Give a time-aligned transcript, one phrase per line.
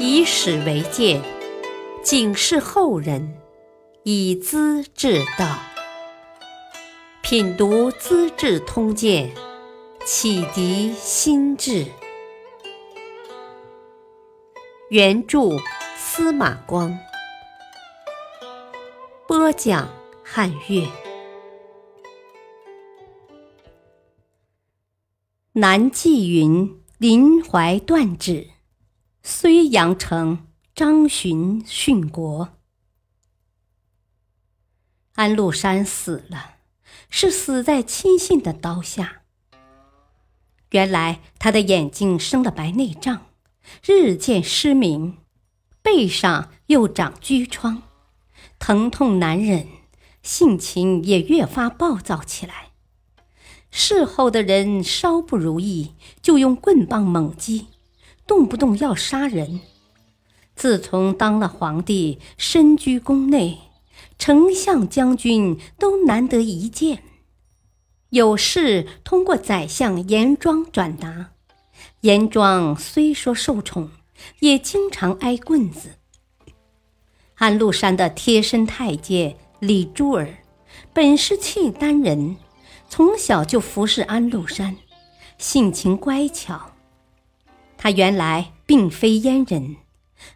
[0.00, 1.20] 以史为鉴，
[2.04, 3.36] 警示后人，
[4.04, 5.58] 以资治道。
[7.20, 9.28] 品读《资治通鉴》，
[10.04, 11.84] 启迪心智。
[14.90, 15.40] 原著
[15.96, 16.96] 司马光，
[19.26, 19.88] 播讲
[20.22, 20.86] 汉乐。
[25.54, 28.46] 南霁云，临淮断指。
[29.30, 32.48] 睢阳城，张巡殉国。
[35.16, 36.54] 安禄山死了，
[37.10, 39.20] 是死在亲信的刀下。
[40.70, 43.26] 原来他的眼睛生了白内障，
[43.84, 45.18] 日渐失明，
[45.82, 47.82] 背上又长疽疮，
[48.58, 49.68] 疼痛难忍，
[50.22, 52.70] 性情也越发暴躁起来。
[53.70, 57.66] 事后的人稍不如意，就用棍棒猛击。
[58.28, 59.58] 动不动要杀人。
[60.54, 63.58] 自从当了皇帝，身居宫内，
[64.18, 67.02] 丞相、将军都难得一见。
[68.10, 71.30] 有事通过宰相严庄转达。
[72.02, 73.90] 严庄虽说受宠，
[74.40, 75.90] 也经常挨棍子。
[77.36, 80.38] 安禄山的贴身太监李珠儿，
[80.92, 82.36] 本是契丹人，
[82.88, 84.76] 从小就服侍安禄山，
[85.38, 86.72] 性情乖巧。
[87.78, 89.76] 他原来并非阉人，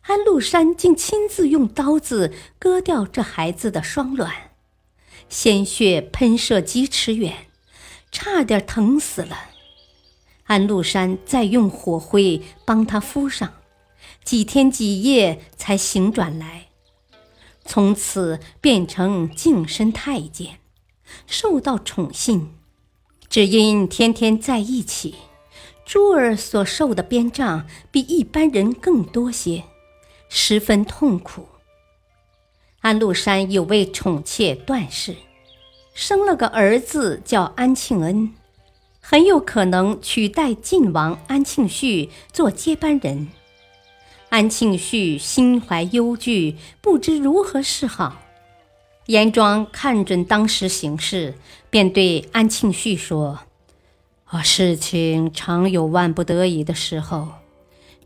[0.02, 4.52] 安禄山竟亲自用刀子割掉这孩子的双卵，
[5.28, 7.48] 鲜血喷射几尺远，
[8.12, 9.50] 差点疼死了。
[10.44, 13.54] 安禄山再用火灰帮他敷上，
[14.22, 16.68] 几天几夜才醒转来，
[17.64, 20.60] 从此变成净身太监，
[21.26, 22.54] 受到宠幸，
[23.28, 25.16] 只因天天在一起。
[25.92, 29.64] 珠儿所受的鞭杖比一般人更多些，
[30.30, 31.46] 十分痛苦。
[32.80, 35.14] 安禄山有位宠妾段氏，
[35.92, 38.32] 生了个儿子叫安庆恩，
[39.02, 43.28] 很有可能取代晋王安庆绪做接班人。
[44.30, 48.22] 安庆绪心怀忧惧，不知如何是好。
[49.08, 51.34] 严庄看准当时形势，
[51.68, 53.40] 便对安庆绪说。
[54.32, 57.28] 啊，事情常有万不得已的时候，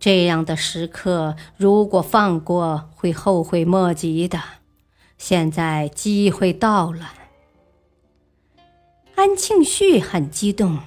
[0.01, 4.43] 这样的时刻如果放过，会后悔莫及的。
[5.19, 7.13] 现在机会到了。
[9.15, 10.79] 安庆绪很激动，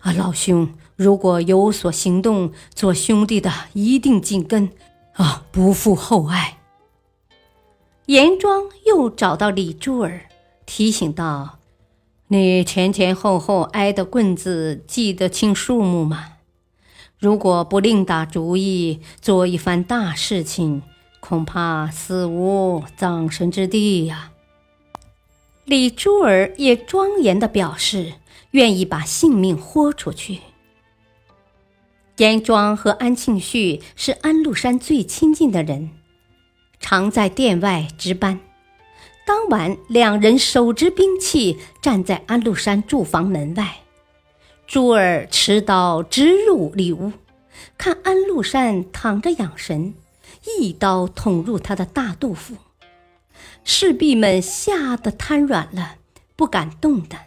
[0.00, 4.70] 啊，老兄，如果有所行动，做兄弟的一定紧跟，
[5.14, 6.58] 啊，不负厚爱。
[8.04, 10.26] 严庄又找到李珠儿，
[10.66, 11.58] 提醒道。
[12.32, 16.38] 你前前后后挨的棍子记得清数目吗？
[17.18, 20.80] 如果不另打主意做一番大事情，
[21.20, 24.32] 恐怕死无葬身之地呀。
[25.66, 28.14] 李珠儿也庄严地表示
[28.52, 30.38] 愿意把性命豁出去。
[32.16, 35.90] 严庄和安庆绪是安禄山最亲近的人，
[36.80, 38.40] 常在殿外值班。
[39.24, 43.82] 当晚，两人手执兵器站在安禄山住房门外。
[44.66, 47.12] 珠儿持刀直入里屋，
[47.78, 49.94] 看安禄山躺着养神，
[50.58, 52.56] 一刀捅入他的大肚腹。
[53.64, 55.96] 士兵们吓得瘫软了，
[56.34, 57.26] 不敢动弹。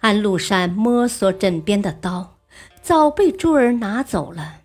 [0.00, 2.38] 安禄山摸索枕边的刀，
[2.82, 4.56] 早被珠儿拿走了。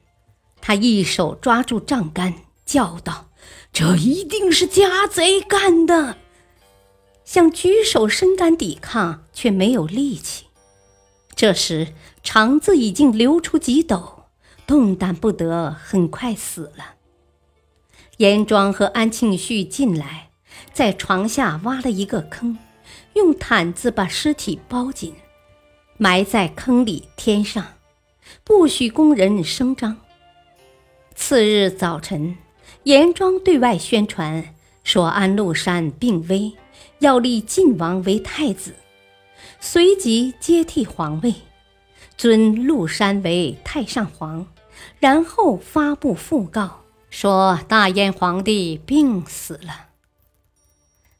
[0.61, 2.33] 他一手抓住帐杆，
[2.65, 3.29] 叫道
[3.71, 6.17] ：“这一定是家贼干的！”
[7.29, 10.47] 想举手伸杆抵抗，却没有力气。
[11.35, 14.23] 这时肠子已经流出几斗，
[14.65, 16.95] 动弹不得，很快死了。
[18.17, 20.31] 严庄和安庆绪进来，
[20.73, 22.57] 在床下挖了一个坑，
[23.13, 25.13] 用毯子把尸体包紧，
[25.97, 27.63] 埋在坑里添上，
[28.43, 29.97] 不许工人声张。
[31.13, 32.35] 次日早晨，
[32.85, 36.53] 严庄对外宣传说安禄山病危。
[36.99, 38.75] 要立晋王为太子，
[39.59, 41.33] 随即接替皇位，
[42.17, 44.47] 尊禄山为太上皇，
[44.99, 49.87] 然后发布讣告，说大燕皇帝病死了。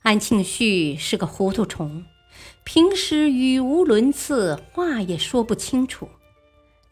[0.01, 2.05] 安庆绪是个糊涂虫，
[2.63, 6.09] 平时语无伦次，话也说不清楚。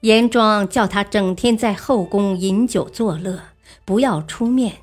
[0.01, 3.41] 严庄叫他整天在后宫饮酒作乐，
[3.83, 4.77] 不要出面。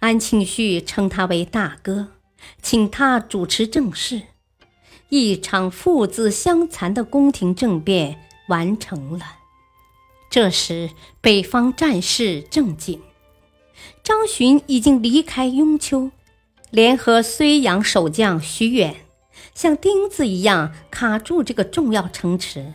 [0.00, 2.08] 安庆绪称他为大哥。
[2.60, 4.22] 请他主持政事，
[5.08, 8.18] 一场父子相残的宫廷政变
[8.48, 9.24] 完成了。
[10.30, 10.90] 这时，
[11.20, 13.00] 北方战事正紧，
[14.02, 16.10] 张巡已经离开雍丘，
[16.70, 18.96] 联合睢阳守将徐远，
[19.54, 22.72] 像钉子一样卡住这个重要城池。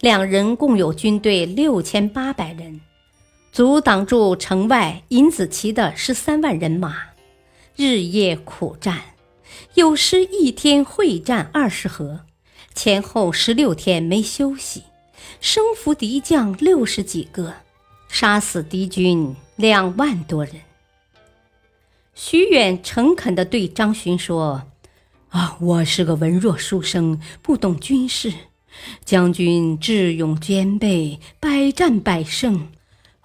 [0.00, 2.80] 两人共有军队六千八百人，
[3.50, 6.96] 阻挡住城外尹子奇的十三万人马，
[7.76, 9.02] 日夜苦战，
[9.74, 12.20] 有时一天会战二十合，
[12.74, 14.84] 前后十六天没休息。
[15.42, 17.52] 生俘敌将六十几个，
[18.08, 20.54] 杀死敌军两万多人。
[22.14, 24.62] 徐远诚恳地对张巡说
[25.28, 28.32] ：“啊，我是个文弱书生，不懂军事。
[29.04, 32.68] 将军智勇兼备，百战百胜。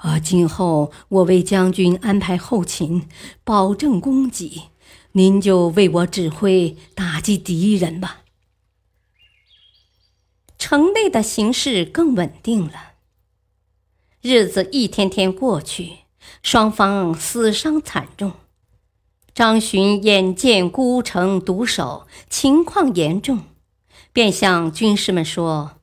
[0.01, 3.07] 啊，今后我为将军安排后勤，
[3.43, 4.69] 保证供给，
[5.11, 8.21] 您就为我指挥打击敌人吧。”
[10.57, 12.93] 城内的形势更稳定了。
[14.21, 15.99] 日子一天天过去，
[16.43, 18.33] 双方死伤惨重。
[19.33, 23.43] 张巡眼见孤城独守，情况严重，
[24.11, 25.73] 便向军士们说：“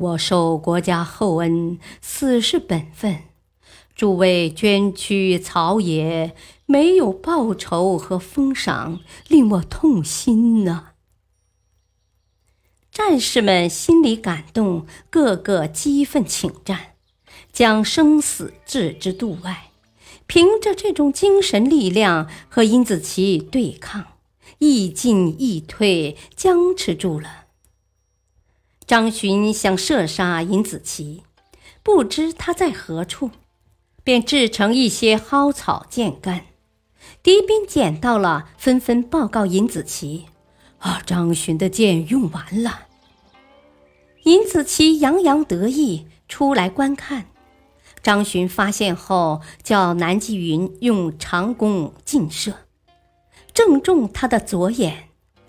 [0.00, 3.22] 我受国家厚恩，死是本分。
[3.96, 10.92] 诸位捐躯草野，没有报酬和封赏，令我痛心呐。”
[12.92, 16.94] 战士们心里感动，个个激愤请战，
[17.50, 19.70] 将生死置之度外。
[20.26, 24.04] 凭着这种精神力量和殷子奇对抗，
[24.58, 27.46] 亦进亦退，僵持住了。
[28.86, 31.22] 张巡想射杀殷子奇，
[31.82, 33.30] 不知他在何处，
[34.06, 36.46] 便制成一些蒿草箭杆。
[37.24, 40.26] 敌兵捡到了，纷纷报告尹子奇
[40.78, 42.82] ：“啊，张巡的箭用完了。”
[44.22, 47.26] 尹子奇洋洋得意出来观看，
[48.00, 52.52] 张巡发现后，叫南霁云用长弓近射，
[53.52, 55.08] 正中他的左眼，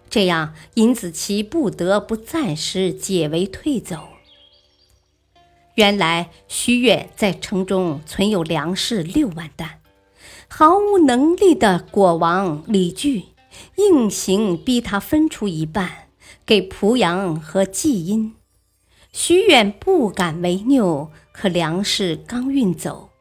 [0.10, 4.17] 这样尹子奇不得不暂时解围退走。
[5.78, 9.80] 原来徐远在城中存有粮食六万担，
[10.48, 13.26] 毫无能力的果王李据
[13.76, 16.10] 硬行逼他分出一半
[16.48, 18.34] 给濮阳和济阴。
[19.14, 23.12] 徐远不敢违拗，可粮食刚运走，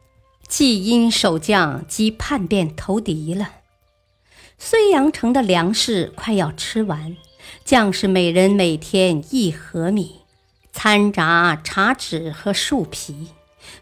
[0.49, 3.51] 济阴守将即叛变投敌了。
[4.59, 7.19] 睢阳城的粮食快要吃完，
[7.67, 10.21] 将士每人每天一盒米，
[10.77, 13.29] 掺杂茶纸和树皮，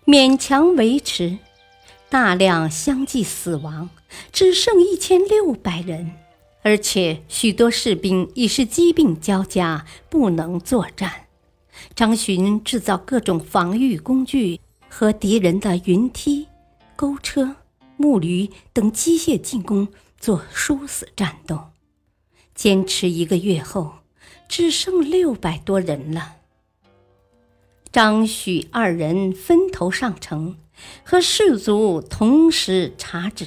[0.06, 1.38] 勉强维持。
[2.08, 3.90] 大量相继死亡，
[4.30, 6.12] 只剩一千六百人，
[6.62, 11.26] 而且许多士兵已是疾病交加，不能作战。
[11.96, 16.46] 张巡制造各种防御工具和敌人的云梯、
[16.94, 17.56] 钩车、
[17.96, 19.88] 木驴等机械进攻
[20.20, 21.58] 做殊死战斗，
[22.54, 23.94] 坚持一个月后，
[24.48, 26.36] 只剩六百多人了。
[27.94, 30.56] 张许二人分头上城，
[31.04, 33.46] 和士卒同时查指，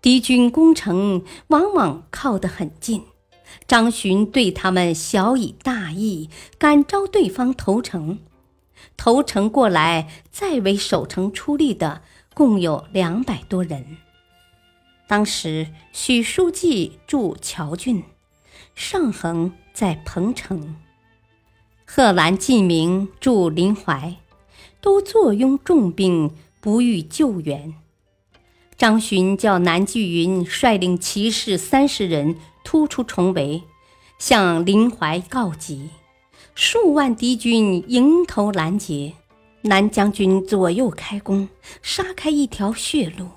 [0.00, 3.02] 敌军攻城往往靠得很近。
[3.66, 8.20] 张巡对他们小以大义，感召对方投诚。
[8.96, 12.00] 投诚过来，再为守城出力的
[12.32, 13.98] 共有两百多人。
[15.06, 18.04] 当时许书记驻谯郡，
[18.74, 20.76] 尚恒在彭城，
[21.84, 24.16] 贺兰季明驻临淮，
[24.80, 27.74] 都坐拥重兵，不遇救援。
[28.76, 32.36] 张巡叫南霁云率领骑士三十人。
[32.66, 33.62] 突出重围，
[34.18, 35.90] 向临淮告急，
[36.54, 39.12] 数万敌军迎头拦截，
[39.60, 41.50] 南将军左右开弓，
[41.82, 43.28] 杀开一条血路，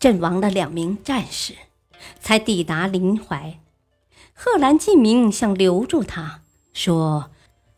[0.00, 1.54] 阵亡了两名战士，
[2.18, 3.60] 才抵达临淮。
[4.34, 6.40] 贺兰进明想留住他，
[6.72, 7.30] 说：“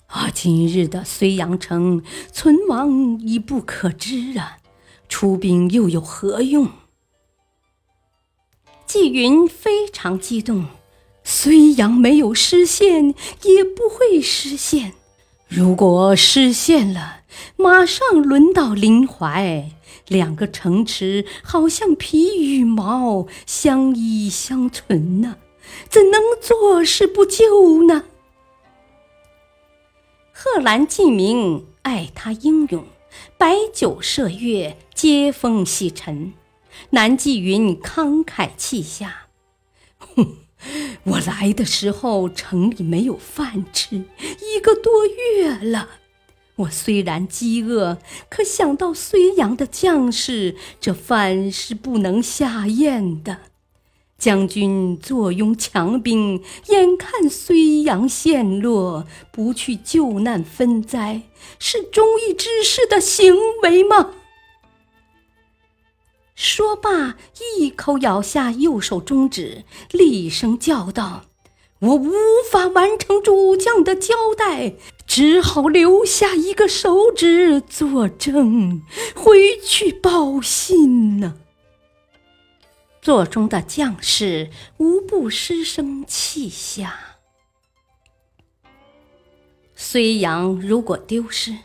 [0.06, 4.58] 啊，今日的睢阳城存亡已不可知啊，
[5.08, 6.68] 出兵又有何用？”
[8.86, 10.66] 纪云非常激动。
[11.24, 14.94] 睢阳没有失陷，也不会失陷。
[15.48, 17.22] 如果失陷了，
[17.56, 19.70] 马上轮到临淮。
[20.06, 25.34] 两个城池好像皮与毛，相依相存呢，
[25.88, 28.04] 怎能坐视不救呢？
[30.38, 32.84] 贺兰进明爱他英勇，
[33.38, 36.34] 摆酒设乐，接风洗尘。
[36.90, 39.28] 南霁云慷慨气下，
[39.98, 40.36] 哼。
[41.04, 45.88] 我来的时候，城里没有饭吃，一个多月了。
[46.56, 47.96] 我虽然饥饿，
[48.28, 53.38] 可想到睢阳的将士，这饭是不能下咽的。
[54.18, 61.22] 将军坐拥强兵，眼看睢阳陷落，不去救难分灾，
[61.58, 64.12] 是忠义之士的行为吗？
[66.34, 67.16] 说罢，
[67.58, 71.26] 一口咬下右手中指，厉声叫道
[71.80, 72.12] ：“我无
[72.50, 74.74] 法完成主将的交代，
[75.06, 78.82] 只好留下一个手指作证，
[79.14, 81.36] 回去报信呢。”
[83.06, 86.98] 座中的将士无不失声泣下。
[89.78, 91.56] 睢阳如果丢失，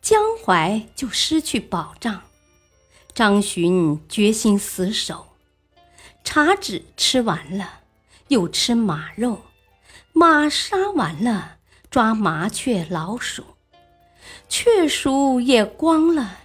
[0.00, 2.22] 江淮就失去保障。
[3.12, 5.26] 张巡决心死守，
[6.24, 7.80] 茶纸吃完了，
[8.28, 9.42] 又吃马肉；
[10.14, 11.58] 马杀完了，
[11.90, 13.42] 抓麻雀、老鼠；
[14.48, 16.38] 雀鼠也光了。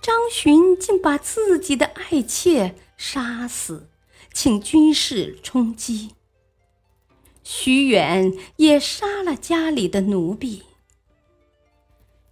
[0.00, 2.74] 张巡竟把自己的爱妾。
[3.04, 3.90] 杀死，
[4.32, 6.10] 请军士充饥。
[7.42, 10.62] 徐远也杀了家里的奴婢，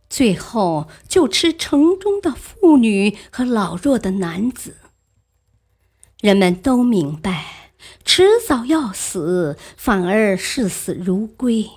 [0.09, 4.77] 最后就吃城中的妇女和老弱的男子。
[6.21, 7.73] 人们都明白，
[8.05, 11.69] 迟早要死，反而视死如归。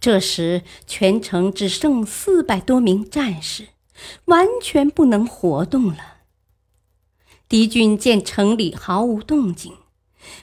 [0.00, 3.68] 这时，全城只剩四百多名战士，
[4.24, 6.19] 完全不能活动了。
[7.50, 9.72] 敌军见城里毫无动静，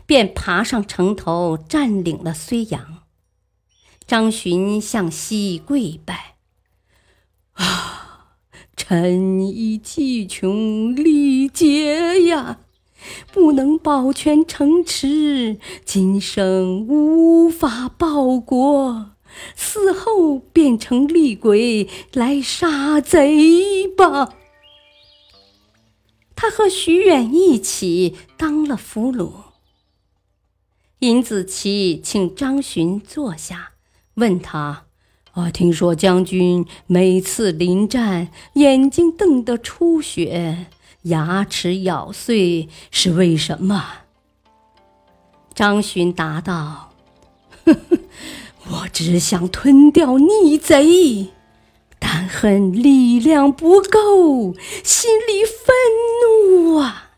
[0.06, 3.04] 便爬上城头，占领了睢阳。
[4.06, 6.36] 张巡向西跪拜
[7.56, 8.36] ：“啊，
[8.76, 12.60] 臣已气穷力竭呀，
[13.32, 19.12] 不能保全城池，今生无法报国，
[19.56, 24.34] 死后变成厉鬼来杀贼吧。”
[26.38, 29.32] 他和徐远一起当了俘虏。
[31.00, 33.72] 尹子奇请张巡坐下，
[34.14, 34.86] 问他
[35.34, 40.68] ：“啊，听说将军每次临战，眼睛瞪得出血，
[41.04, 44.04] 牙齿咬碎，是为什么？”
[45.56, 46.94] 张巡答道
[47.66, 47.98] ：“呵呵，
[48.70, 51.30] 我只想吞掉逆贼。”
[52.00, 54.54] 但恨力量不够，
[54.84, 55.76] 心里愤
[56.22, 56.27] 怒
[56.78, 57.12] 啊！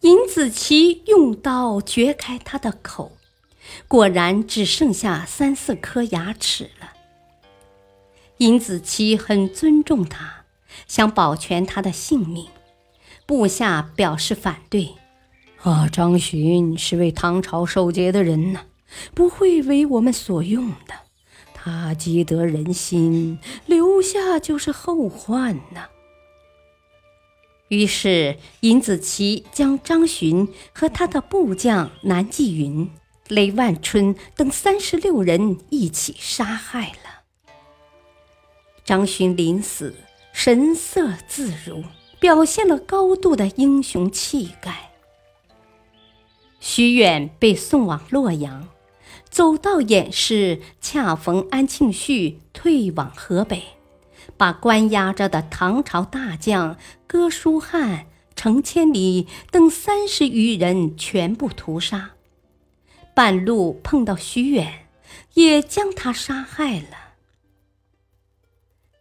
[0.00, 3.12] 尹子奇用刀掘开他的口，
[3.88, 6.92] 果然只剩下三四颗牙齿了。
[8.38, 10.44] 尹子奇很尊重他，
[10.86, 12.46] 想保全他的性命，
[13.26, 14.94] 部下表示反对
[15.64, 18.60] ：“啊，张巡是为唐朝守节的人呢，
[19.14, 20.94] 不会为我们所用的。”
[21.52, 25.88] 他积得人心，留下就是后患呐。
[27.68, 32.90] 于是尹子奇将张巡和他的部将南霁云、
[33.28, 37.22] 雷万春等三十六人一起杀害了。
[38.84, 39.94] 张巡临死，
[40.32, 41.82] 神色自如，
[42.20, 44.92] 表现了高度的英雄气概。
[46.60, 48.68] 徐远被送往洛阳。
[49.28, 53.62] 走到偃师，恰逢安庆绪退往河北，
[54.36, 62.10] 把关押着的唐朝大将哥舒翰、程千里等三十余人全部屠杀。
[63.14, 64.86] 半路碰到徐远，
[65.34, 67.14] 也将他杀害了。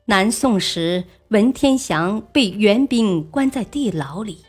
[0.06, 4.46] 南宋时，文天祥被元兵关在地牢里，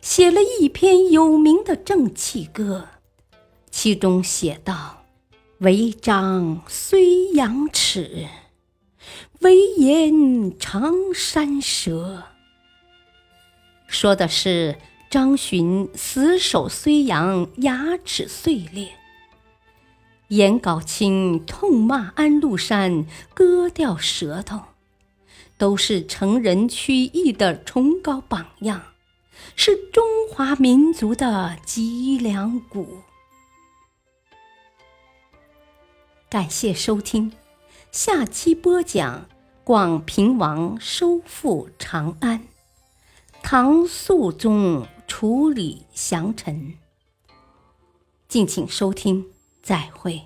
[0.00, 2.88] 写了一篇有名的正气歌，
[3.70, 5.04] 其中写道。
[5.58, 8.26] 违章睢阳耻，
[9.40, 12.24] 威严长山蛇。
[13.86, 14.78] 说的是
[15.10, 18.88] 张巡死守睢阳，牙齿碎裂；
[20.28, 24.60] 颜杲卿痛骂安禄山，割掉舌头，
[25.56, 28.82] 都是成人取义的崇高榜样，
[29.54, 33.02] 是中华民族的脊梁骨。
[36.28, 37.30] 感谢收听，
[37.94, 39.28] 下期播讲
[39.62, 42.48] 广平王收复长安，
[43.40, 46.74] 唐肃宗处理降臣。
[48.26, 49.26] 敬请收听，
[49.62, 50.22] 再会。